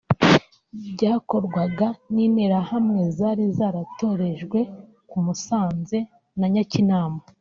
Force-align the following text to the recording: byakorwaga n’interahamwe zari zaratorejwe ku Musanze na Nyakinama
byakorwaga 0.93 1.87
n’interahamwe 2.13 3.01
zari 3.17 3.45
zaratorejwe 3.57 4.59
ku 5.09 5.17
Musanze 5.25 5.97
na 6.39 6.47
Nyakinama 6.55 7.19